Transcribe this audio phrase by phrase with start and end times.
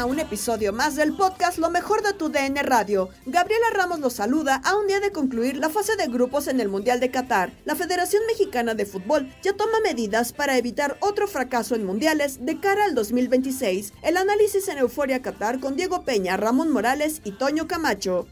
[0.00, 3.10] A un episodio más del podcast Lo mejor de tu DN Radio.
[3.26, 6.70] Gabriela Ramos los saluda a un día de concluir la fase de grupos en el
[6.70, 7.52] Mundial de Qatar.
[7.66, 12.58] La Federación Mexicana de Fútbol ya toma medidas para evitar otro fracaso en mundiales de
[12.58, 13.92] cara al 2026.
[14.02, 18.26] El análisis en Euforia Qatar con Diego Peña, Ramón Morales y Toño Camacho.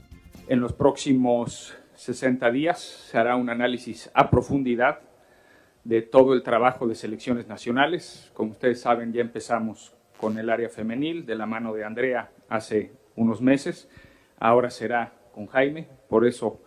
[0.49, 5.00] En los próximos 60 días se hará un análisis a profundidad
[5.85, 8.31] de todo el trabajo de selecciones nacionales.
[8.33, 12.93] Como ustedes saben, ya empezamos con el área femenil de la mano de Andrea hace
[13.17, 13.89] unos meses.
[14.39, 15.89] Ahora será con Jaime.
[16.09, 16.61] Por eso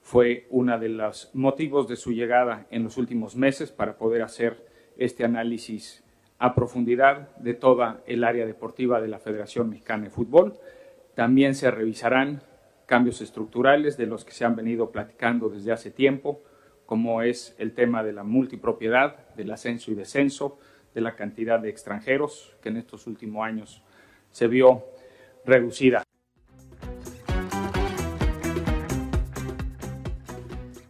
[0.00, 4.66] fue uno de los motivos de su llegada en los últimos meses para poder hacer
[4.96, 6.04] este análisis
[6.38, 10.54] a profundidad de toda el área deportiva de la Federación Mexicana de Fútbol.
[11.14, 12.42] También se revisarán
[12.86, 16.42] cambios estructurales de los que se han venido platicando desde hace tiempo,
[16.86, 20.58] como es el tema de la multipropiedad, del ascenso y descenso,
[20.94, 23.82] de la cantidad de extranjeros que en estos últimos años
[24.30, 24.84] se vio
[25.44, 26.02] reducida.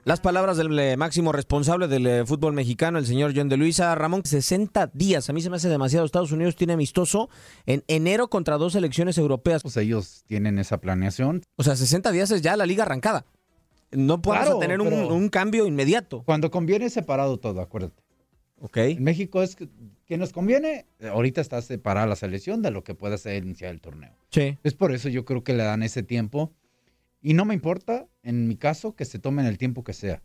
[0.05, 3.95] Las palabras del eh, máximo responsable del eh, fútbol mexicano, el señor John de Luisa.
[3.95, 5.31] Ramón, 60 días.
[5.31, 6.05] A mí se me hace demasiado.
[6.05, 7.31] Estados Unidos tiene amistoso
[7.65, 9.63] en enero contra dos selecciones europeas.
[9.63, 11.43] Pues ellos tienen esa planeación.
[11.57, 13.25] O sea, 60 días es ya la liga arrancada.
[13.93, 16.23] No puedes Claro, tener un, un cambio inmediato.
[16.27, 18.04] Cuando conviene separado todo, acuérdate.
[18.65, 18.79] Ok.
[18.79, 19.69] En México es que,
[20.07, 23.71] que nos conviene, eh, ahorita está separada la selección de lo que puede ser iniciar
[23.71, 24.17] el torneo.
[24.31, 24.57] Sí.
[24.63, 26.51] Es por eso yo creo que le dan ese tiempo.
[27.21, 30.23] Y no me importa, en mi caso, que se tomen el tiempo que sea.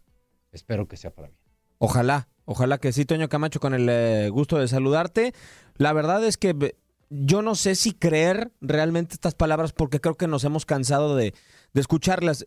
[0.53, 1.39] Espero que sea para bien.
[1.79, 5.33] Ojalá, ojalá que sí, Toño Camacho, con el eh, gusto de saludarte.
[5.75, 6.77] La verdad es que
[7.09, 11.33] yo no sé si creer realmente estas palabras porque creo que nos hemos cansado de,
[11.73, 12.45] de escucharlas.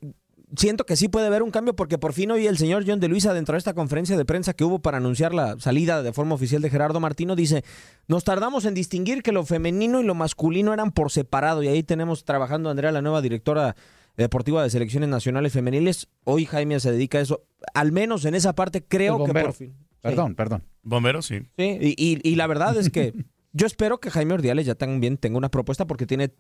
[0.56, 3.08] Siento que sí puede haber un cambio porque por fin hoy el señor John de
[3.08, 6.34] Luisa, dentro de esta conferencia de prensa que hubo para anunciar la salida de forma
[6.34, 7.64] oficial de Gerardo Martino, dice,
[8.06, 11.82] nos tardamos en distinguir que lo femenino y lo masculino eran por separado y ahí
[11.82, 13.76] tenemos trabajando a Andrea, la nueva directora
[14.19, 16.08] deportiva de selecciones nacionales femeniles.
[16.25, 17.44] Hoy Jaime se dedica a eso.
[17.72, 19.75] Al menos en esa parte creo que por fin.
[20.02, 20.64] Perdón, perdón.
[20.82, 21.38] Bombero, sí.
[21.56, 23.14] Sí, y, y- y la verdad es que
[23.54, 26.34] yo espero que Jaime Ordiales ya también tenga una propuesta porque tiene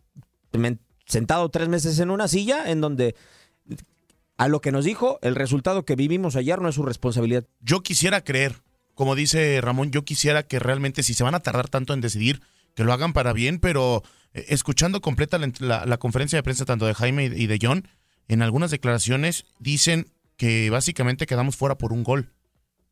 [1.06, 3.14] sentado tres meses en una silla en donde
[4.38, 7.44] a lo que nos dijo, el resultado que vivimos ayer no es su responsabilidad.
[7.60, 8.56] Yo quisiera creer,
[8.94, 12.40] como dice Ramón, yo quisiera que realmente si se van a tardar tanto en decidir,
[12.74, 14.02] que lo hagan para bien, pero
[14.32, 17.86] eh, escuchando completa la, la- la conferencia de prensa tanto de Jaime y de John,
[18.28, 20.06] en algunas declaraciones dicen
[20.36, 22.30] que básicamente quedamos fuera por un gol.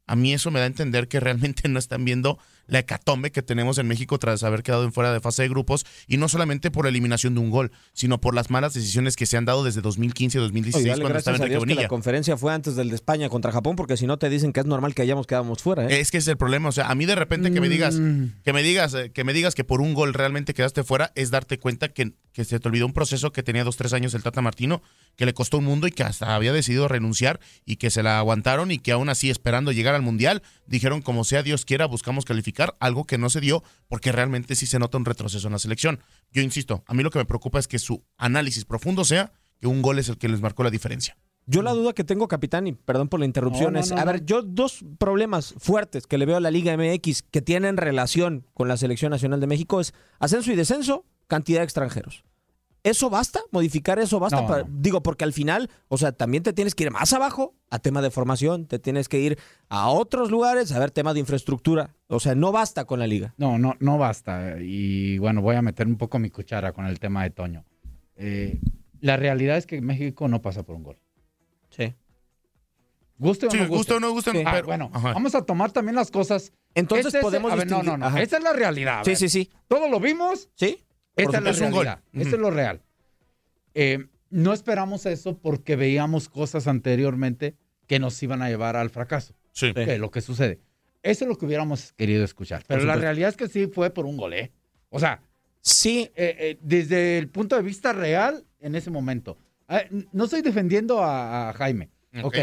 [0.06, 2.38] A mí eso me da a entender que realmente no están viendo
[2.70, 5.84] la hecatombe que tenemos en México tras haber quedado en fuera de fase de grupos
[6.06, 9.26] y no solamente por la eliminación de un gol, sino por las malas decisiones que
[9.26, 12.36] se han dado desde 2015 y 2016 Oye, dale cuando estaba Dios que la conferencia
[12.36, 14.94] fue antes del de España contra Japón, porque si no te dicen que es normal
[14.94, 15.86] que hayamos quedado fuera.
[15.86, 16.00] ¿eh?
[16.00, 17.96] Es que es el problema, o sea, a mí de repente que me digas,
[18.44, 21.30] que me digas, eh, que me digas que por un gol realmente quedaste fuera, es
[21.30, 24.22] darte cuenta que, que se te olvidó un proceso que tenía dos, tres años el
[24.22, 24.82] Tata Martino,
[25.16, 28.18] que le costó un mundo y que hasta había decidido renunciar y que se la
[28.18, 32.24] aguantaron y que aún así esperando llegar al Mundial, dijeron como sea Dios quiera, buscamos
[32.24, 35.58] calificar, algo que no se dio porque realmente sí se nota un retroceso en la
[35.58, 36.00] selección.
[36.32, 39.66] Yo insisto, a mí lo que me preocupa es que su análisis profundo sea que
[39.66, 41.16] un gol es el que les marcó la diferencia.
[41.46, 43.96] Yo la duda que tengo, capitán, y perdón por la interrupción, No, no, es, no,
[43.96, 44.12] a no.
[44.12, 48.46] ver, yo dos problemas fuertes que le veo a la Liga MX que tienen relación
[48.54, 52.24] con la Selección Nacional de México es ascenso y descenso, cantidad de extranjeros.
[52.82, 53.40] ¿Eso basta?
[53.50, 54.40] ¿Modificar eso basta?
[54.40, 54.68] No, para- no.
[54.72, 58.00] Digo, porque al final, o sea, también te tienes que ir más abajo a tema
[58.00, 59.38] de formación, te tienes que ir
[59.68, 61.94] a otros lugares a ver tema de infraestructura.
[62.08, 63.34] O sea, no basta con la liga.
[63.36, 64.56] No, no, no basta.
[64.60, 67.64] Y bueno, voy a meter un poco mi cuchara con el tema de Toño.
[68.16, 68.60] Eh,
[69.00, 70.98] la realidad es que México no pasa por un gol.
[71.70, 71.94] Sí.
[73.18, 73.76] Guste o Sí, no guste.
[73.76, 75.12] guste o no guste, Ah, pero- bueno, ajá.
[75.12, 76.52] vamos a tomar también las cosas.
[76.74, 78.06] Entonces Este es- podemos a ver, no, no, no.
[78.06, 78.22] Ajá.
[78.22, 79.02] Esta es la realidad.
[79.04, 79.50] Sí, sí, sí.
[79.68, 80.48] Todo lo vimos.
[80.54, 80.82] Sí.
[81.16, 82.02] Esta es la Es realidad.
[82.12, 82.22] Ujú.
[82.22, 82.82] Esto es lo real.
[83.74, 89.34] Eh, no esperamos eso porque veíamos cosas anteriormente que nos iban a llevar al fracaso.
[89.52, 89.72] Sí.
[89.74, 90.60] Que es lo que sucede.
[91.02, 92.62] Eso es lo que hubiéramos querido escuchar.
[92.66, 94.52] Pero la realidad es que sí fue por un gol, ¿eh?
[94.90, 95.22] O sea,
[95.60, 99.36] Sí, eh, eh, desde el punto de vista real, en ese momento.
[99.68, 101.90] Ah, no estoy defendiendo a, a Jaime.
[102.22, 102.24] Ok.
[102.24, 102.38] ok.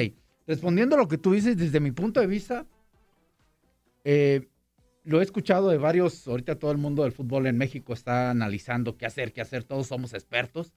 [0.46, 2.66] Respondiendo a lo que tú dices, desde mi punto de vista,
[4.04, 4.48] eh,
[5.08, 8.98] lo he escuchado de varios, ahorita todo el mundo del fútbol en México está analizando
[8.98, 10.74] qué hacer, qué hacer, todos somos expertos.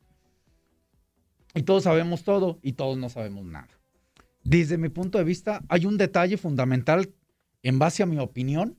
[1.55, 3.69] Y todos sabemos todo y todos no sabemos nada.
[4.45, 7.11] Desde mi punto de vista, hay un detalle fundamental
[7.65, 8.77] en base a mi opinión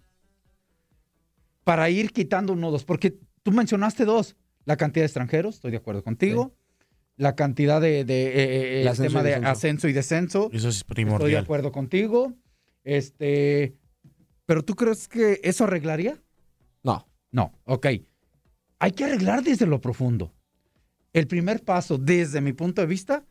[1.66, 5.72] para ir quitando uno o dos, porque tú mencionaste dos, la cantidad de extranjeros, estoy
[5.72, 6.56] de acuerdo contigo,
[7.18, 9.50] la cantidad de, de, eh, eh, El el ascenso tema de descenso.
[9.52, 11.44] ascenso y descenso, Eso es estoy de primordial.
[11.44, 12.34] acuerdo contigo,
[12.84, 13.76] este,
[14.46, 16.22] pero tú crees que eso arreglaría?
[16.84, 17.08] no.
[17.34, 17.88] No, ok.
[18.80, 20.34] Hay que arreglar desde lo profundo.
[21.14, 23.24] El primer paso, desde mi punto de vista,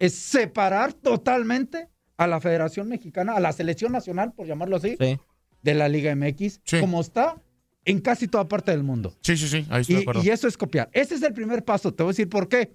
[0.00, 5.16] es separar totalmente a la Federación Mexicana, a la Selección Nacional, por llamarlo así, Sí.
[5.62, 6.80] de la Liga MX, Sí.
[6.80, 7.40] como está
[7.84, 9.14] en casi toda parte del mundo.
[9.20, 10.22] Sí, sí, sí, ahí estoy de Y, acuerdo.
[10.24, 10.90] y eso es copiar.
[10.92, 11.94] Ese es el primer paso.
[11.94, 12.72] Te voy a decir por qué.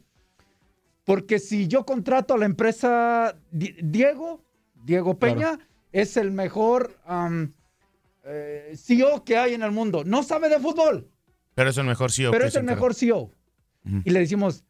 [1.03, 4.41] Porque si yo contrato a la empresa Di- Diego,
[4.85, 5.59] Diego Peña,
[5.95, 6.99] es el mejor
[8.25, 10.03] eh, CEO que hay en el mundo.
[10.03, 11.09] No sabe de fútbol,
[11.53, 13.31] Pero es el mejor sí pero es el mejor CEO.
[14.03, 14.65] Y le decimos,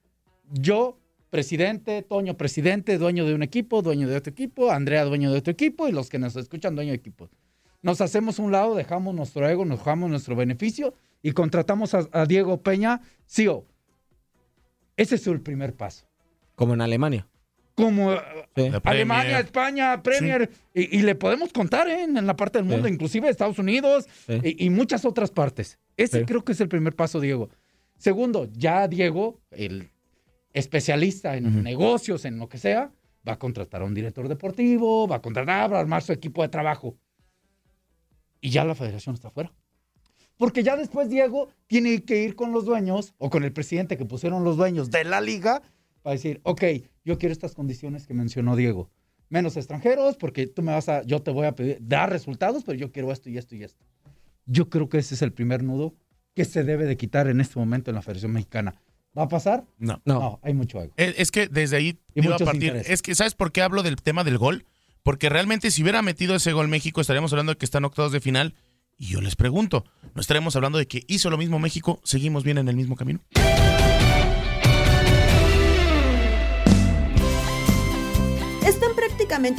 [0.51, 0.99] yo,
[1.31, 5.51] presidente, Toño, presidente, dueño de un equipo, dueño de otro equipo, Andrea, dueño de otro
[5.51, 7.27] equipo, y los que nos escuchan, dueño de equipo.
[7.81, 10.93] Nos hacemos un lado, dejamos nuestro ego, nos dejamos nuestro beneficio
[11.23, 13.65] y contratamos a, a Diego Peña, CEO.
[14.95, 16.05] Ese es el primer paso.
[16.53, 17.27] Como en Alemania.
[17.75, 18.19] Como eh,
[18.55, 18.71] Sí.
[18.83, 19.45] Alemania, Premier.
[19.45, 22.03] España, Premier, y, y le podemos contar ¿eh?
[22.03, 22.93] en la parte del mundo, Sí.
[22.93, 24.39] inclusive Estados Unidos Sí.
[24.43, 25.77] y, y muchas otras partes.
[25.97, 26.25] Ese Sí.
[26.25, 27.49] creo que es el primer paso, Diego.
[27.97, 29.89] Segundo, ya Diego, el
[30.53, 31.61] especialista en Ujú.
[31.61, 32.91] negocios, en lo que sea,
[33.27, 36.41] va a contratar a un director deportivo, va a contratar, va a armar su equipo
[36.43, 36.95] de trabajo.
[38.39, 39.51] Y ya la federación está fuera.
[40.37, 44.05] Porque ya después Diego tiene que ir con los dueños o con el presidente que
[44.05, 45.61] pusieron los dueños de la liga
[46.05, 46.63] para decir, ok,
[47.03, 48.91] yo quiero estas condiciones que mencionó Diego.
[49.29, 52.77] Menos extranjeros, porque tú me vas a, yo te voy a pedir, dar resultados, pero
[52.77, 53.83] yo quiero esto y esto y esto.
[54.45, 55.95] Yo creo que ese es el primer nudo
[56.35, 58.75] que se debe de quitar en este momento en la Federación Mexicana.
[59.17, 59.65] ¿Va a pasar?
[59.79, 59.99] No.
[60.05, 60.39] No.
[60.43, 60.93] hay mucho ego.
[60.95, 62.65] Es, es que desde ahí Y iba a partir.
[62.65, 62.91] intereses.
[62.91, 64.63] Es que, ¿sabes por qué hablo del tema del gol?
[65.01, 68.21] Porque realmente si hubiera metido ese gol México, estaríamos hablando de que están octavos de
[68.21, 68.53] final.
[68.95, 71.99] Y yo les pregunto, ¿no estaremos hablando de que hizo lo mismo México?
[72.03, 73.21] ¿Seguimos bien en el mismo camino?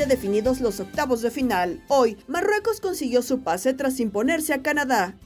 [0.06, 1.82] Definidos los octavos de final.
[1.88, 5.16] Hoy, Marruecos consiguió su pase tras imponerse a Canadá.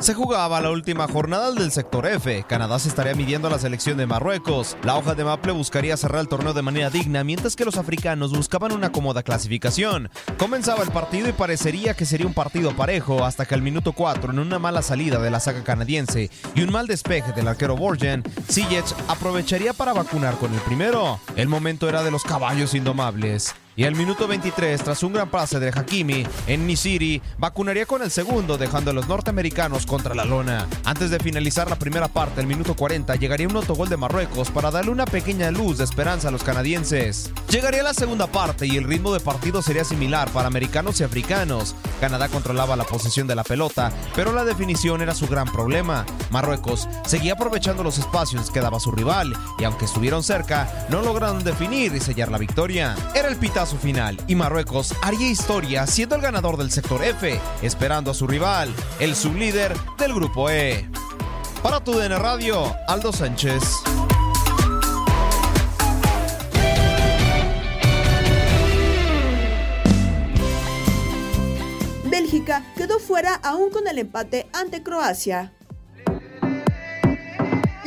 [0.00, 2.44] Se jugaba la última jornada del sector F.
[2.48, 4.76] Canadá se estaría midiendo a la selección de Marruecos.
[4.84, 8.30] La hoja de Maple buscaría cerrar el torneo de manera digna, mientras que los africanos
[8.30, 10.08] buscaban una cómoda clasificación.
[10.38, 14.30] Comenzaba el partido y parecería que sería un partido parejo, hasta que al minuto 4,
[14.32, 18.22] en una mala salida de la saga canadiense y un mal despeje del arquero Borgen,
[18.48, 21.18] Ziyech aprovecharía para vacunar con el primero.
[21.34, 23.52] El momento era de los caballos indomables.
[23.78, 28.10] Y al minuto 23, tras un gran pase de Hakimi en Nisiri, vacunaría con el
[28.10, 30.66] segundo, dejando a los norteamericanos contra la lona.
[30.84, 34.72] Antes de finalizar la primera parte, el minuto 40, llegaría un autogol de Marruecos para
[34.72, 37.30] darle una pequeña luz de esperanza a los canadienses.
[37.50, 41.76] Llegaría la segunda parte y el ritmo de partido sería similar para americanos y africanos.
[42.00, 46.04] Canadá controlaba la posesión de la pelota, pero la definición era su gran problema.
[46.32, 51.44] Marruecos seguía aprovechando los espacios que daba su rival y aunque estuvieron cerca, no lograron
[51.44, 52.96] definir y sellar la victoria.
[53.14, 58.10] Era el pitazo final y Marruecos haría historia siendo el ganador del sector F, esperando
[58.10, 60.88] a su rival, el sublíder del grupo E.
[61.62, 63.62] Para tu DN Radio, Aldo Sánchez.
[72.04, 75.52] Bélgica quedó fuera aún con el empate ante Croacia.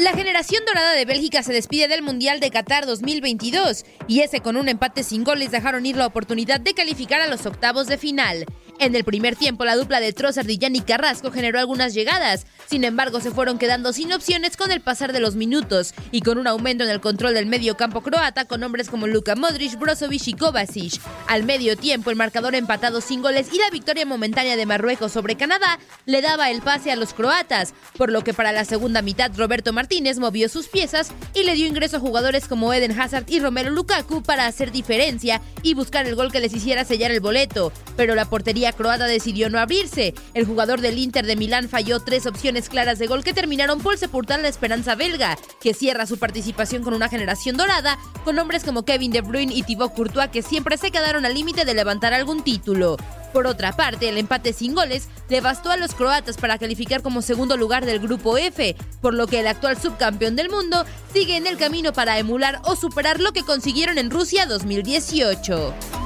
[0.01, 4.57] La generación dorada de Bélgica se despide del Mundial de Qatar 2022 y ese con
[4.57, 8.47] un empate sin goles dejaron ir la oportunidad de calificar a los octavos de final.
[8.81, 12.85] En el primer tiempo, la dupla de Trossard y Yannick Carrasco generó algunas llegadas, sin
[12.85, 15.93] embargo, se fueron quedando sin opciones con el pasar de los minutos.
[16.11, 19.35] Y con un aumento en el control del medio campo croata con hombres como Luka
[19.35, 21.01] Modric, Brozovic y Kovacic.
[21.27, 25.35] Al medio tiempo, el marcador empatado sin goles y la victoria momentánea de Marruecos sobre
[25.35, 29.31] Canadá le daba el pase a los croatas, por lo que para la segunda mitad
[29.35, 33.41] Roberto Martínez movió sus piezas y le dio ingreso a jugadores como Eden Hazard y
[33.41, 37.73] Romero Lukaku para hacer diferencia y buscar el gol que les hiciera sellar el boleto,
[37.97, 40.13] pero la portería croata decidió no abrirse.
[40.33, 43.97] El jugador del Inter de Milán falló tres opciones claras de gol que terminaron por
[43.97, 48.83] sepultar la esperanza belga, que cierra su participación con una generación dorada, con hombres como
[48.83, 52.43] Kevin De Bruyne y Thibaut Courtois que siempre se quedaron al límite de levantar algún
[52.43, 52.97] título.
[53.33, 57.55] Por otra parte, el empate sin goles devastó a los croatas para calificar como segundo
[57.55, 61.57] lugar del grupo F, por lo que el actual subcampeón del mundo sigue en el
[61.57, 66.00] camino para emular o superar lo que consiguieron en Rusia 2018.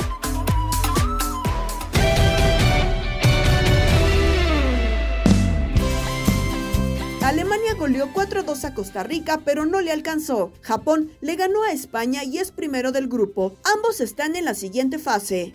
[7.76, 10.52] Goleó 4-2 a Costa Rica, pero no le alcanzó.
[10.62, 13.56] Japón le ganó a España y es primero del grupo.
[13.76, 15.54] Ambos están en la siguiente fase.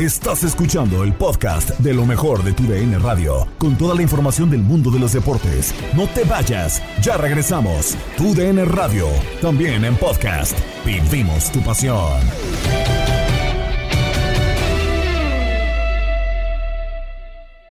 [0.00, 4.48] Estás escuchando el podcast de lo mejor de tu DN Radio, con toda la información
[4.48, 5.74] del mundo de los deportes.
[5.94, 7.98] No te vayas, ya regresamos.
[8.16, 9.08] Tu DN Radio,
[9.42, 10.58] también en podcast.
[10.86, 12.18] Vivimos tu pasión.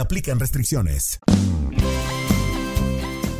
[0.00, 1.20] se aplican restricciones.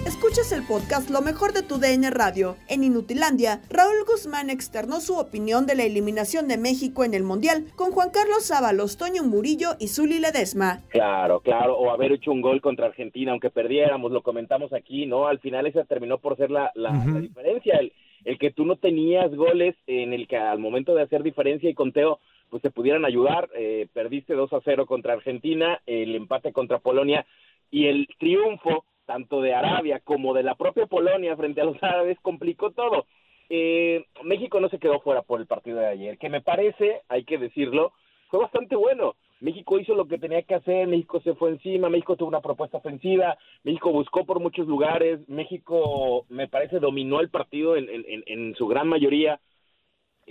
[0.06, 2.56] Escuchas el podcast Lo mejor de tu DN Radio.
[2.68, 7.64] En Inutilandia, Raúl Guzmán externó su opinión de la eliminación de México en el Mundial
[7.76, 10.80] con Juan Carlos Ábalos, Toño Murillo y Zuli Ledesma.
[10.90, 15.28] Claro, claro, o haber hecho un gol contra Argentina, aunque perdiéramos, lo comentamos aquí, ¿no?
[15.28, 17.92] Al final esa terminó por ser la, la, la diferencia, el,
[18.26, 21.74] el que tú no tenías goles en el que al momento de hacer diferencia y
[21.74, 22.18] conteo
[22.50, 23.48] pues te pudieran ayudar.
[23.54, 27.24] Eh, perdiste 2 a 0 contra Argentina, el empate contra Polonia
[27.70, 32.18] y el triunfo tanto de Arabia como de la propia Polonia frente a los árabes
[32.20, 33.06] complicó todo.
[33.48, 37.24] Eh, México no se quedó fuera por el partido de ayer, que me parece, hay
[37.24, 37.92] que decirlo,
[38.28, 39.16] fue bastante bueno.
[39.40, 42.76] México hizo lo que tenía que hacer, México se fue encima, México tuvo una propuesta
[42.76, 48.54] ofensiva, México buscó por muchos lugares, México me parece dominó el partido en, en, en
[48.54, 49.40] su gran mayoría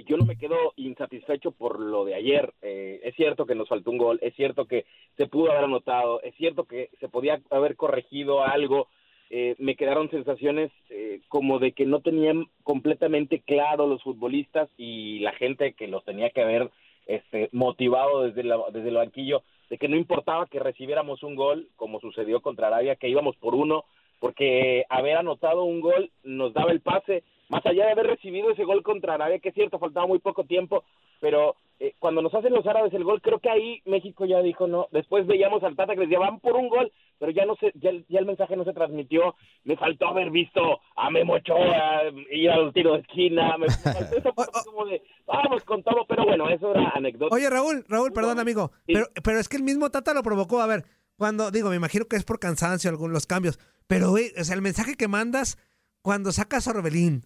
[0.05, 2.53] yo no me quedo insatisfecho por lo de ayer.
[2.61, 4.85] Eh, es cierto que nos faltó un gol, es cierto que
[5.17, 8.87] se pudo haber anotado, es cierto que se podía haber corregido algo.
[9.29, 15.19] Eh, me quedaron sensaciones eh, como de que no tenían completamente claro los futbolistas y
[15.19, 16.71] la gente que los tenía que haber
[17.05, 21.69] este, motivado desde, la, desde el banquillo de que no importaba que recibiéramos un gol,
[21.75, 23.85] como sucedió contra Arabia, que íbamos por uno,
[24.19, 28.63] porque haber anotado un gol nos daba el pase más allá de haber recibido ese
[28.63, 30.83] gol contra Arabia, que es cierto, faltaba muy poco tiempo,
[31.19, 34.67] pero eh, cuando nos hacen los árabes el gol, creo que ahí México ya dijo
[34.67, 34.87] no.
[34.91, 37.71] Después veíamos al Tata que les decía, van por un gol, pero ya no se,
[37.75, 39.35] ya, ya el mensaje no se transmitió.
[39.63, 44.33] Me faltó haber visto a Memo Ochoa ir al tiro de esquina, me faltó eso
[44.65, 47.33] como de, vamos con todo, pero bueno, eso era anécdota.
[47.33, 50.61] Oye, Raúl, Raúl, perdón, amigo, pero, pero es que el mismo Tata lo provocó.
[50.61, 50.83] A ver,
[51.17, 54.55] cuando, digo, me imagino que es por cansancio algunos los cambios, pero, güey, o sea,
[54.55, 55.57] el mensaje que mandas
[56.01, 57.25] cuando sacas a Orbelín,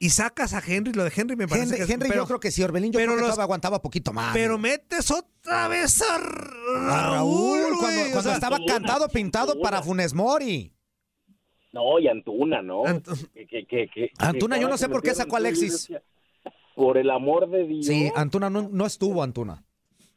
[0.00, 2.26] y sacas a Henry, lo de Henry me parece Henry, que es- Henry pero- yo
[2.26, 4.32] creo que sí, Orbelín, yo pero creo que los- aguantaba poquito más.
[4.32, 4.72] Pero güey.
[4.72, 7.78] metes otra vez a A Raúl, güey,
[8.10, 10.72] cuando, o sea, estaba cantado, pintado para Funes Mori.
[11.72, 12.82] No, y Antuna, ¿no?
[13.34, 15.72] Que- que- que- que- Antuna, yo no sé por qué sacó a Alexis.
[15.88, 16.02] decía,
[16.74, 17.86] Por el amor de Dios.
[17.86, 19.62] Sí, Antuna no, no estuvo, Antuna.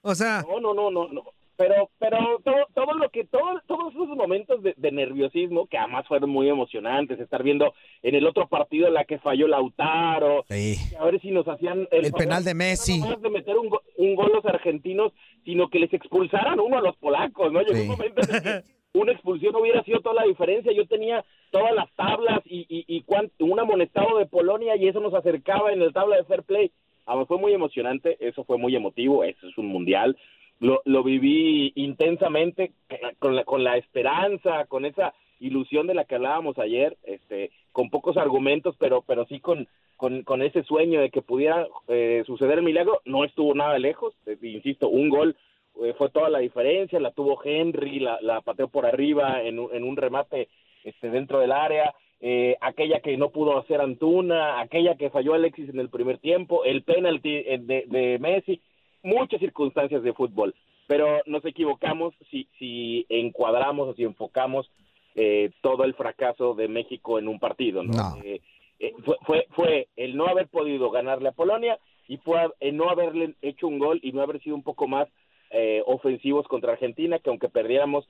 [0.02, 1.24] O sea, No, no, no, no, no.
[1.56, 6.08] Pero, pero todo, todo lo que, todo, todos esos momentos de, de nerviosismo, que además
[6.08, 10.76] fueron muy emocionantes, estar viendo en el otro partido en la que falló Lautaro, Sí.
[11.00, 13.00] a ver si nos hacían El favor, penal de Messi.
[13.00, 15.12] no de meter un, un gol los argentinos,
[15.46, 17.62] sino que les expulsaran uno a los polacos, ¿no?
[17.62, 17.82] Llegó Sí.
[17.82, 18.64] un momento en el que
[19.00, 20.72] una expulsión hubiera sido toda la diferencia.
[20.72, 25.00] Yo tenía todas las tablas y, y, y cuan- un amonestado de Polonia y eso
[25.00, 26.72] nos acercaba en el tabla de fair play.
[27.06, 30.18] Ah, fue muy emocionante, eso fue muy emotivo, eso es un mundial.
[30.63, 32.72] Lo, lo viví intensamente
[33.20, 37.89] con la, con la esperanza, con esa ilusión de la que hablábamos ayer, este, con
[37.89, 39.67] pocos argumentos, pero, pero sí con,
[39.98, 43.01] con, con ese sueño de que pudiera eh, suceder el milagro.
[43.03, 45.36] No estuvo nada lejos, eh, insisto, un gol
[45.84, 49.84] eh, fue toda la diferencia, la tuvo Henry, la, la pateó por arriba en, en
[49.84, 50.48] un remate
[50.86, 55.67] este, dentro del área, eh, aquella que no pudo hacer Antuna, aquella que falló Alexis
[55.67, 58.62] en el primer tiempo, el penalti de, de Messi,
[59.04, 60.56] muchas circunstancias de fútbol,
[60.88, 64.70] pero nos equivocamos si, si encuadramos o si enfocamos
[65.16, 67.94] eh, todo el fracaso de México en un partido, ¿no?
[67.94, 68.24] No.
[68.24, 68.42] Eh,
[68.80, 72.90] eh, fue, fue, fue el no haber podido ganarle a Polonia y fue el no
[72.90, 75.08] haberle hecho un gol y no haber sido un poco más
[75.52, 78.08] eh, ofensivos contra Argentina, que aunque perdiéramos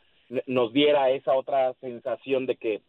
[0.48, 2.82] nos diera esa otra sensación de que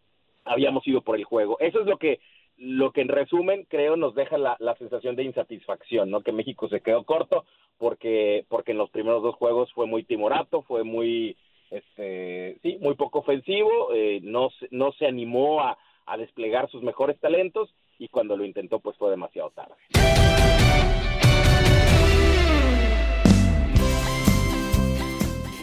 [0.45, 1.59] habíamos ido por el juego.
[1.59, 2.21] Eso es lo que
[2.57, 6.21] lo que en resumen creo nos deja la, la sensación de insatisfacción, ¿no?
[6.21, 7.45] Que México se quedó corto
[7.79, 11.37] porque porque en los primeros dos juegos fue muy timorato, fue muy
[11.71, 17.19] este sí, muy poco ofensivo, eh, no no se animó a, a desplegar sus mejores
[17.21, 19.75] talentos y cuando lo intentó pues fue demasiado tarde.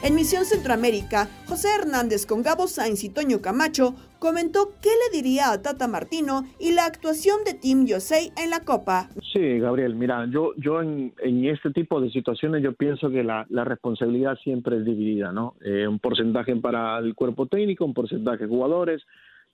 [0.04, 5.52] En Misión Centroamérica, José Hernández con Gabo Sainz y Toño Camacho comentó qué le diría
[5.52, 9.10] a Tata Martino y la actuación de Team USA en la Copa.
[9.32, 13.46] Sí, Gabriel, mira, yo, yo en, en este tipo de situaciones yo pienso que la,
[13.50, 15.54] la responsabilidad siempre es dividida, ¿no?
[15.64, 19.04] Eh, un porcentaje para el cuerpo técnico, un porcentaje jugadores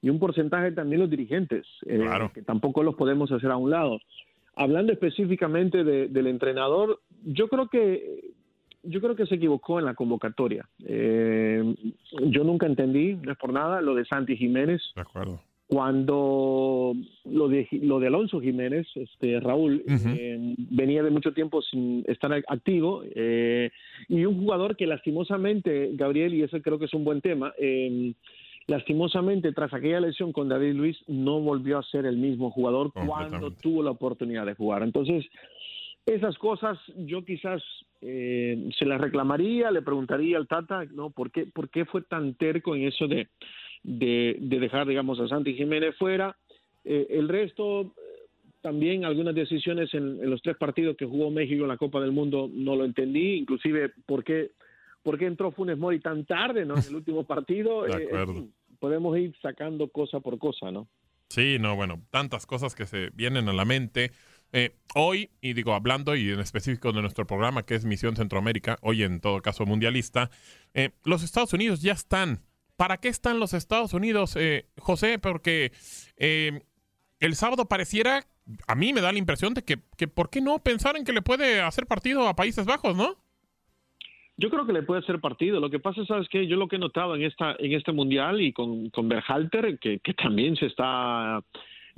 [0.02, 2.00] y un porcentaje también los dirigentes, eh,
[2.34, 4.00] que tampoco los podemos hacer a un lado.
[4.56, 8.17] Hablando específicamente de- del entrenador, yo creo que
[8.84, 10.68] yo creo que se equivocó en la convocatoria.
[10.86, 11.76] Eh,
[12.28, 14.82] yo nunca entendí, no es por nada, lo de Santi Jiménez.
[14.96, 15.42] De acuerdo.
[15.68, 16.94] Cuando
[17.26, 22.32] lo de, lo de Alonso Jiménez, este Raúl, eh, venía de mucho tiempo sin estar
[22.48, 23.70] activo eh,
[24.08, 27.54] y un jugador que lastimosamente, Gabriel, y eso creo que es un buen tema,
[28.68, 33.52] lastimosamente tras aquella lesión con David Luis no volvió a ser el mismo jugador cuando
[33.52, 34.84] tuvo la oportunidad de jugar.
[34.84, 35.26] Entonces,
[36.08, 37.62] esas cosas yo quizás
[38.02, 41.10] eh, se las reclamaría, le preguntaría al Tata, ¿no?
[41.12, 43.28] ¿Por qué, por qué fue tan terco en eso de,
[43.84, 46.36] de, de dejar, digamos, a Santi Jiménez fuera?
[46.86, 47.92] Eh, el resto, eh,
[48.62, 52.14] también algunas decisiones en, en los tres partidos que jugó México en la Copa del
[52.14, 54.52] Mundo no lo entendí, inclusive por qué,
[55.04, 56.76] por qué entró Funes Mori tan tarde, ¿no?
[56.78, 57.82] En el último partido.
[57.84, 58.48] De Eh, acuerdo.
[58.80, 60.88] podemos ir sacando cosa por cosa, ¿no?
[61.30, 64.12] Sí, no, bueno, tantas cosas que se vienen a la mente.
[64.58, 68.80] Eh, hoy, y digo, hablando y en específico de nuestro programa que es Misión Centroamérica,
[68.82, 70.32] hoy en todo caso mundialista,
[70.74, 72.40] eh, los Estados Unidos ya están.
[72.76, 75.20] ¿Para qué están los Estados Unidos, eh, José?
[75.20, 75.74] Porque
[76.18, 76.64] eh,
[77.20, 78.26] el sábado pareciera,
[78.68, 81.14] a mí me da la impresión de que, que ¿por qué no pensar en que
[81.14, 83.16] le puede hacer partido a Países Bajos, no?
[84.38, 85.60] Yo creo que le puede hacer partido.
[85.60, 86.48] Lo que pasa, ¿sabes qué?
[86.48, 90.00] Yo lo que he notado en esta en este mundial y con, con Berhalter, que,
[90.00, 91.44] que también se está,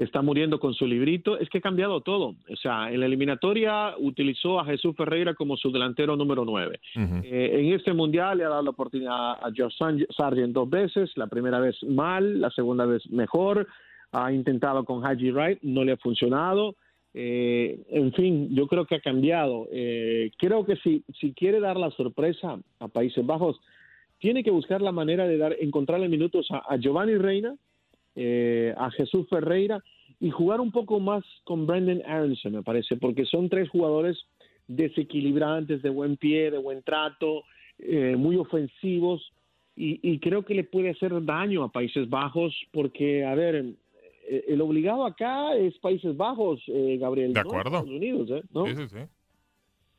[0.04, 2.36] está muriendo con su librito, es que ha cambiado todo.
[2.50, 6.80] O sea, en la eliminatoria utilizó a Jesús Ferreira como su delantero número 9.
[7.24, 11.12] Eh, en este mundial le ha dado la oportunidad a Josh San- Sargent dos veces,
[11.16, 13.68] la primera vez mal, la segunda vez mejor.
[14.12, 16.76] Ha intentado con Haji Wright, no le ha funcionado.
[17.14, 19.68] Eh, en fin, yo creo que ha cambiado.
[19.72, 23.60] Eh, creo que si, si quiere dar la sorpresa a Países Bajos,
[24.20, 27.56] tiene que buscar la manera de dar, encontrarle minutos a, a Giovanni Reina,
[28.16, 29.84] eh, a Jesús Ferreira
[30.20, 34.18] y jugar un poco más con Brandon Aronson, me parece, porque son tres jugadores
[34.68, 37.44] desequilibrantes, de buen pie, de buen trato,
[37.80, 39.32] eh, muy ofensivos
[39.76, 43.76] y, y creo que le puede hacer daño a Países Bajos porque, a ver,
[44.30, 47.34] eh, el obligado acá es Países Bajos, eh, Gabriel.
[47.34, 47.78] De no acuerdo.
[47.78, 48.44] Estados Unidos, ¿eh?
[48.54, 48.66] ¿No?
[48.68, 48.98] Sí, sí, sí.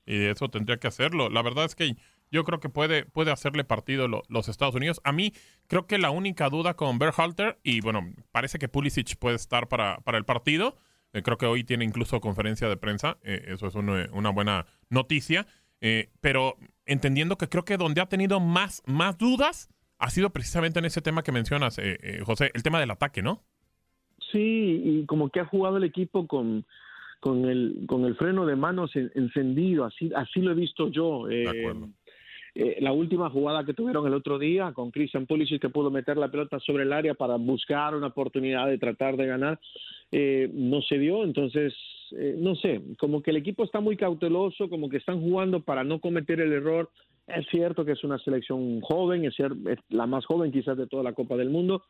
[0.06, 1.28] Y eso tendría que hacerlo.
[1.28, 1.96] La verdad es que
[2.30, 5.00] yo creo que puede, puede hacerle partido lo- los Estados Unidos.
[5.04, 5.32] A mí
[5.66, 8.00] creo que la única duda con Berhalter, y bueno,
[8.32, 10.76] parece que Pulisic puede estar para, para el partido,
[11.12, 13.18] Eh, creo que hoy tiene incluso conferencia de prensa.
[13.24, 15.44] eh, eso es eh, una buena noticia.
[15.80, 16.54] Eh, pero
[16.86, 21.02] entendiendo que creo que donde ha tenido más, más dudas ha sido precisamente en ese
[21.02, 21.80] tema que mencionas,
[22.24, 23.42] José, el tema del ataque, ¿no?
[24.30, 26.64] Sí, y como que ha jugado el equipo con,
[27.18, 31.28] con, el, con el freno de manos en- encendido, así, así lo he visto yo.
[31.28, 31.44] Eh,
[32.54, 36.16] eh, la última jugada que tuvieron el otro día con Christian Pulisic que pudo meter
[36.16, 39.60] la pelota sobre el área para buscar una oportunidad de tratar de ganar,
[40.12, 41.74] eh, no se dio, entonces,
[42.12, 45.84] eh, no sé, como que el equipo está muy cauteloso, como que están jugando para
[45.84, 46.90] no cometer el error.
[47.28, 50.88] Es cierto que es una selección joven, es, cier- es la más joven quizás de
[50.88, 51.84] toda la Copa del Mundo,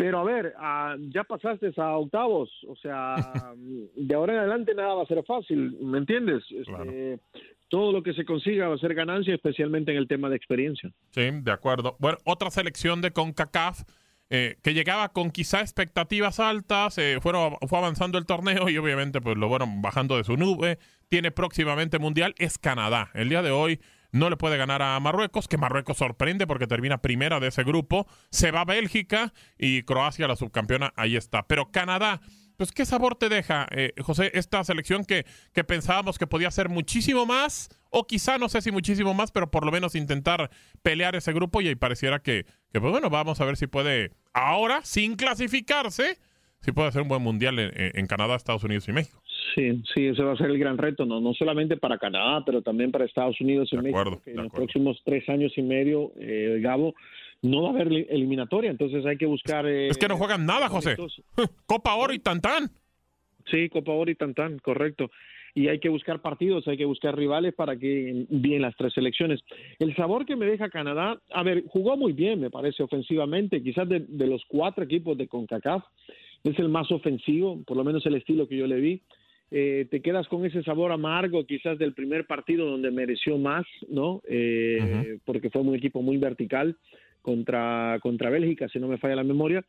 [0.00, 3.16] pero a ver, ah, ya pasaste a octavos, o sea,
[3.94, 6.42] de ahora en adelante nada va a ser fácil, ¿me entiendes?
[6.50, 7.18] Este,
[7.68, 10.90] todo lo que se consiga va a ser ganancia, especialmente en el tema de experiencia.
[11.10, 11.96] Sí, de acuerdo.
[11.98, 13.82] Bueno, otra selección de CONCACAF
[14.30, 19.20] eh, que llegaba con quizá expectativas altas, eh, fueron, fue avanzando el torneo y obviamente
[19.20, 20.78] pues lo fueron bajando de su nube.
[21.08, 23.10] Tiene próximamente Mundial, es Canadá.
[23.12, 23.80] El día de hoy
[24.12, 28.06] no le puede ganar a Marruecos, que Marruecos sorprende porque termina primera de ese grupo.
[28.30, 31.46] Se va a Bélgica y Croacia, la subcampeona, ahí está.
[31.46, 32.20] Pero Canadá,
[32.56, 36.68] pues ¿qué sabor te deja, eh, José, esta selección que, que pensábamos que podía ser
[36.68, 40.50] muchísimo más, o quizá no sé si muchísimo más, pero por lo menos intentar
[40.82, 44.12] pelear ese grupo y ahí pareciera que, que, pues bueno, vamos a ver si puede
[44.34, 46.18] ahora, sin clasificarse,
[46.60, 49.22] si puede hacer un buen mundial en, en Canadá, Estados Unidos y México.
[49.54, 52.62] Sí, sí, ese va a ser el gran reto, no, no solamente para Canadá, pero
[52.62, 56.58] también para Estados Unidos y México, que en los próximos tres años y medio, eh,
[56.60, 56.94] Gabo,
[57.42, 59.66] no va a haber li- eliminatoria, entonces hay que buscar...
[59.66, 60.96] eh, Es que no juegan nada, José.
[61.66, 62.70] Copa Oro y Tantán.
[63.50, 65.10] Sí, Copa Oro y Tantán, correcto.
[65.52, 69.40] Y hay que buscar partidos, hay que buscar rivales para que bien las tres selecciones.
[69.80, 73.60] El sabor que me deja Canadá, a ver, jugó muy bien, me parece, ofensivamente.
[73.60, 75.82] Quizás de, de los cuatro equipos de CONCACAF
[76.44, 79.02] es el más ofensivo, por lo menos el estilo que yo le vi.
[79.50, 84.22] Eh, te quedas con ese sabor amargo quizás del primer partido donde mereció más, ¿no?
[84.28, 86.76] Eh, Porque fue un equipo muy vertical
[87.22, 89.64] contra, contra Bélgica, si no me falla la memoria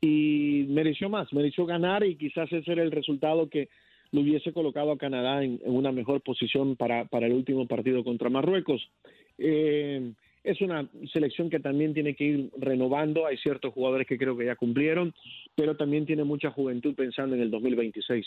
[0.00, 3.68] y mereció más, mereció ganar y quizás ese era el resultado que
[4.10, 8.04] lo hubiese colocado a Canadá en, en una mejor posición para, para el último partido
[8.04, 8.90] contra Marruecos.
[9.38, 10.12] Eh,
[10.44, 14.46] es una selección que también tiene que ir renovando, hay ciertos jugadores que creo que
[14.46, 15.14] ya cumplieron,
[15.54, 18.26] pero también tiene mucha juventud pensando en el 2026.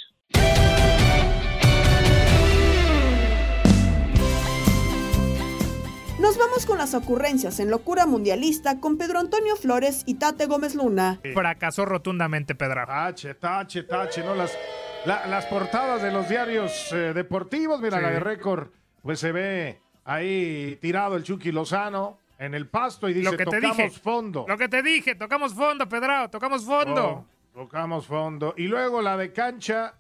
[6.26, 10.74] Nos vamos con las ocurrencias en Locura Mundialista con Pedro Antonio Flores y Tate Gómez
[10.74, 11.20] Luna.
[11.36, 12.84] Fracasó rotundamente, Pedro.
[12.88, 14.34] Tache, tache, tache, ¿no?
[14.34, 14.58] Las,
[15.06, 18.04] la- las portadas de los diarios eh, deportivos, mira, Sí.
[18.04, 18.70] la de récord,
[19.04, 23.46] pues se ve ahí tirado el Chucky Lozano en el pasto y dice, Lo que
[23.46, 23.90] te tocamos dije.
[23.92, 24.46] fondo.
[24.48, 27.08] Lo que te dije, tocamos fondo, Pedro, tocamos fondo.
[27.08, 28.56] Oh, tocamos fondo.
[28.58, 29.94] Y luego la de cancha,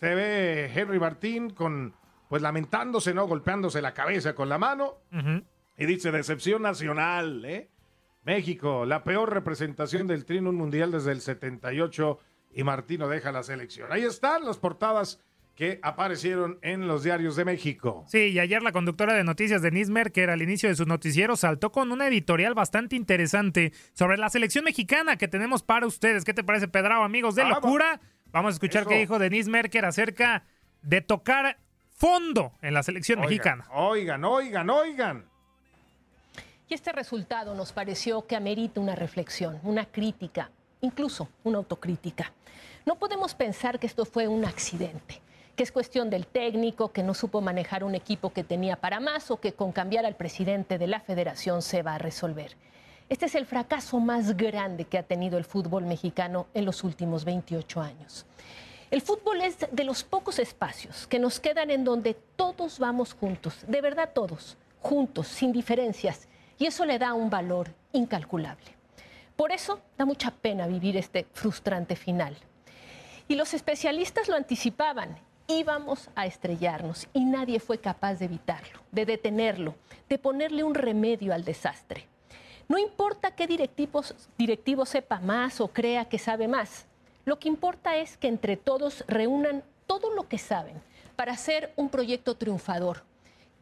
[0.00, 1.92] se ve Henry Martín con,
[2.32, 3.26] pues lamentándose, ¿no?
[3.26, 4.94] Golpeándose la cabeza con la mano.
[5.76, 7.68] Y dice, decepción nacional, ¿eh?
[8.24, 12.18] México, la peor representación del Tri en un mundial desde el 78
[12.54, 13.92] y Martino deja la selección.
[13.92, 15.20] Ahí están las portadas
[15.54, 18.06] que aparecieron en los diarios de México.
[18.08, 21.70] Sí, y ayer la conductora de noticias Denise Merker al inicio de su noticiero saltó
[21.70, 26.24] con una editorial bastante interesante sobre la selección mexicana que tenemos para ustedes.
[26.24, 28.00] ¿Qué te parece, Pedrao, amigos de Ah, locura?
[28.30, 28.88] Vamos a escuchar Eso.
[28.88, 30.44] qué dijo Denise Merker acerca
[30.80, 31.58] de tocar
[32.02, 33.64] fondo en la selección Oigan, mexicana.
[33.72, 35.24] Oigan, oigan, oigan.
[36.68, 42.32] Y este resultado nos pareció que amerita una reflexión, una crítica, incluso una autocrítica.
[42.84, 45.22] No podemos pensar que esto fue un accidente,
[45.54, 49.30] que es cuestión del técnico que no supo manejar un equipo que tenía para más
[49.30, 52.56] o que con cambiar al presidente de la federación se va a resolver.
[53.10, 57.24] Este es el fracaso más grande que ha tenido el fútbol mexicano en los últimos
[57.24, 58.26] 28 años.
[58.92, 63.64] El fútbol es de los pocos espacios que nos quedan en donde todos vamos juntos,
[63.66, 66.28] de verdad todos, juntos, sin diferencias,
[66.58, 68.66] y eso le da un valor incalculable.
[69.34, 72.36] Por eso da mucha pena vivir este frustrante final.
[73.28, 79.06] Y los especialistas lo anticipaban, íbamos a estrellarnos y nadie fue capaz de evitarlo, de
[79.06, 79.74] detenerlo,
[80.06, 82.06] de ponerle un remedio al desastre.
[82.68, 86.84] No importa qué directivos, directivo sepa más o crea que sabe más,
[87.24, 90.82] lo que importa es que entre todos reúnan todo lo que saben
[91.14, 93.04] para hacer un proyecto triunfador,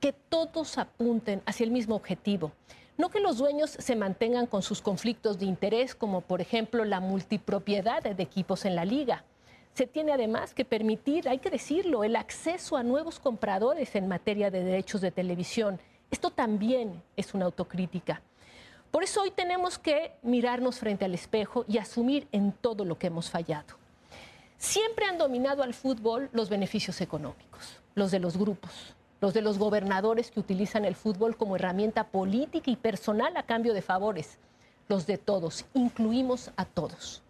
[0.00, 2.52] que todos apunten hacia el mismo objetivo.
[2.96, 7.00] No que los dueños se mantengan con sus conflictos de interés, como por ejemplo la
[7.00, 9.24] multipropiedad de equipos en la liga.
[9.74, 14.50] Se tiene además que permitir, hay que decirlo, el acceso a nuevos compradores en materia
[14.50, 15.78] de derechos de televisión.
[16.10, 18.22] Esto también es una autocrítica.
[18.90, 23.06] Por eso hoy tenemos que mirarnos frente al espejo y asumir en todo lo que
[23.06, 23.76] hemos fallado.
[24.58, 29.58] Siempre han dominado al fútbol los beneficios económicos, los de los grupos, los de los
[29.58, 34.38] gobernadores que utilizan el fútbol como herramienta política y personal a cambio de favores,
[34.88, 37.22] los de todos, incluimos a todos.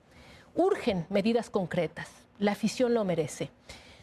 [0.54, 3.50] Urgen medidas concretas, la afición lo merece.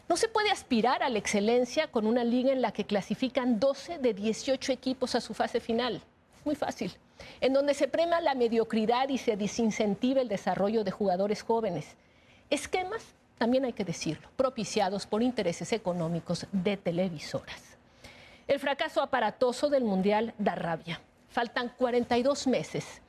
[0.08, 3.98] No se puede aspirar a la excelencia con una liga en la que clasifican 12
[3.98, 6.02] de 18 equipos a su fase final.
[6.48, 6.94] Muy fácil.
[7.42, 11.98] En donde se premia la mediocridad y se desincentiva el desarrollo de jugadores jóvenes.
[12.50, 13.04] Esquemas,
[13.38, 17.62] también hay que decirlo, propiciados por intereses económicos de televisoras.
[18.48, 21.02] El fracaso aparatoso del Mundial da rabia.
[21.28, 23.02] Faltan 42 meses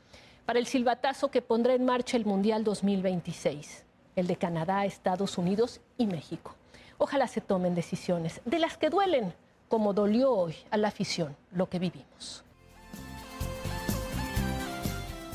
[0.45, 3.85] para el silbatazo que pondrá en marcha el Mundial 2026,
[4.17, 6.57] el de Canadá, Estados Unidos y México.
[6.99, 9.33] Ojalá se tomen decisiones de las que duelen,
[9.69, 12.43] como dolió hoy a la afición lo que vivimos.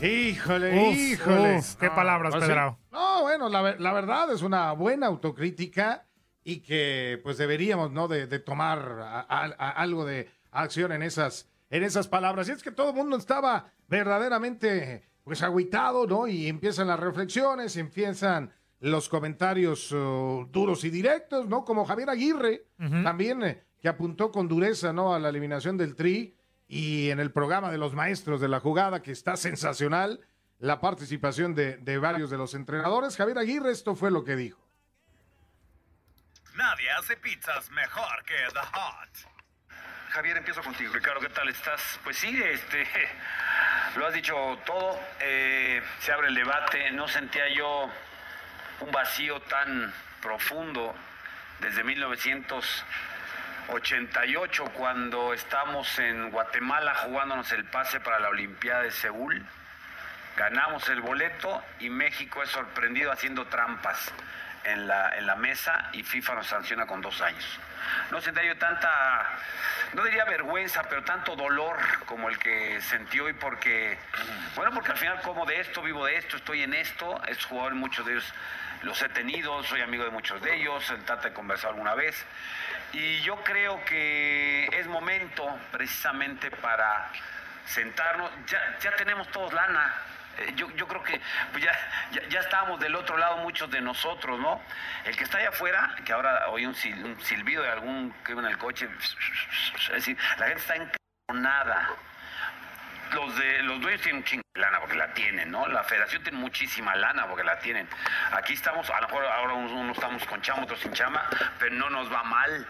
[0.05, 1.57] Híjole, Uf, híjole.
[1.59, 2.49] uf, qué palabras, pues sí.
[2.49, 2.77] Pedrao.
[2.91, 6.05] No, bueno, la, ver- la verdad es una buena autocrítica
[6.43, 8.07] y que pues deberíamos, ¿no?
[8.07, 12.49] De, de tomar a- a- a- algo de acción en esas, en esas palabras.
[12.49, 16.27] Y es que todo el mundo estaba verdaderamente pues agüitado, ¿no?
[16.27, 21.63] Y empiezan las reflexiones, empiezan los comentarios uh, duros y directos, ¿no?
[21.63, 25.13] Como Javier Aguirre, también eh, que apuntó con dureza, ¿no?
[25.13, 26.35] A la eliminación del Tri
[26.67, 30.21] y en el programa de los maestros de la jugada, que está sensacional,
[30.59, 33.17] la participación de, de varios de los entrenadores.
[33.17, 34.59] Javier Aguirre, esto fue lo que dijo.
[36.55, 39.33] Nadie hace pizzas mejor que The Hut.
[40.11, 40.93] Javier, empiezo contigo.
[40.93, 41.99] Ricardo, ¿qué tal estás?
[42.03, 42.87] Pues sí, este,
[43.97, 44.99] lo has dicho todo.
[45.19, 46.91] eh, se abre el debate.
[46.91, 47.89] No sentía yo
[48.81, 50.93] un vacío tan profundo
[51.59, 51.83] desde
[53.69, 59.41] 1988, cuando estamos en Guatemala jugándonos el pase para la Olimpiada de Seúl.
[60.35, 64.11] Ganamos el boleto y México es sorprendido haciendo trampas
[64.65, 67.59] en la, en la mesa y FIFA nos sanciona con dos años.
[68.11, 69.29] No sentía yo tanta,
[69.93, 73.97] no diría vergüenza, pero tanto dolor como el que sentí hoy porque,
[74.55, 77.77] bueno, porque al final como de esto, vivo de esto, estoy en esto, estos jugadores,
[77.77, 78.33] muchos de ellos
[78.83, 82.25] los he tenido, soy amigo de muchos de ellos, el Tata he conversado alguna vez.
[82.93, 87.09] Y yo creo que es momento precisamente para
[87.65, 89.93] sentarnos, ya, ya tenemos todos lana.
[90.37, 91.19] Eh, Yo, yo creo que
[91.51, 91.71] pues ya,
[92.11, 94.61] ya, ya estábamos del otro lado muchos de nosotros, ¿no?
[95.05, 98.45] El que está allá afuera, que ahora oí un, sil- silbido de algún que en
[98.45, 101.89] el coche, es decir, la gente está encajonada.
[103.11, 105.67] Los, de, los dueños tienen un lana porque la tienen, ¿no?
[105.67, 107.87] La federación tiene muchísima lana porque la tienen.
[108.31, 111.27] Aquí estamos, a lo mejor ahora unos, unos estamos con chama, otros sin chama,
[111.59, 112.67] pero no nos va mal.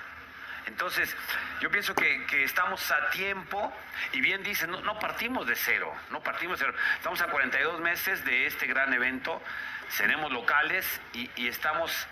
[0.65, 1.15] Entonces,
[1.59, 3.73] yo pienso que, que estamos a tiempo
[4.13, 6.77] y bien dicen, no, partimos de cero, no partimos de cero.
[6.95, 9.41] Estamos a 42 meses de este gran evento,
[9.89, 12.07] seremos locales y, y estamos,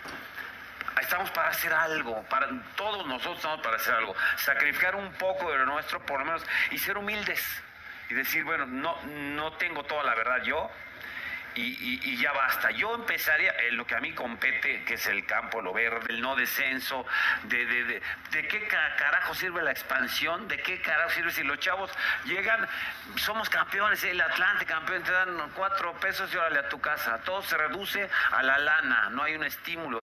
[1.00, 5.58] estamos para hacer algo, para todos nosotros estamos para hacer algo, sacrificar un poco de
[5.58, 7.42] lo nuestro por lo menos y ser humildes
[8.10, 10.70] y decir, bueno, no, no tengo toda la verdad yo,
[11.54, 12.70] y, ya basta.
[12.70, 16.20] Yo empezaría en lo que a mí compete, que es el campo, lo verde, el
[16.20, 17.04] no descenso,
[17.44, 21.42] de, de, de, de qué ca- carajo sirve la expansión, de qué carajo sirve si
[21.42, 21.90] los chavos
[22.24, 22.66] llegan,
[23.16, 27.18] somos campeones, el Atlante campeón, te dan cuatro pesos y órale a tu casa.
[27.24, 29.98] Todo se reduce a la lana, no hay un estímulo.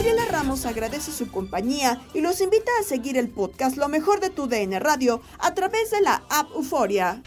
[0.00, 4.30] Gabriela Ramos agradece su compañía y los invita a seguir el podcast Lo mejor de
[4.30, 7.20] tu DN Radio a través de la app Euforia.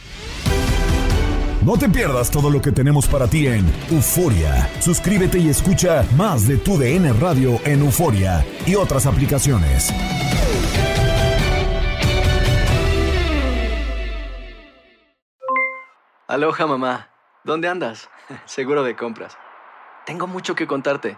[1.64, 4.68] No te pierdas todo lo que tenemos para ti en Euforia.
[4.80, 9.94] Suscríbete y escucha más de tu DN Radio en Euforia y otras aplicaciones.
[16.28, 17.12] Aloha mamá,
[17.44, 18.10] ¿dónde andas?
[18.46, 19.38] Seguro de compras.
[20.08, 21.18] Tengo mucho que contarte.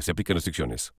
[0.00, 0.90] Se aplican restricciones.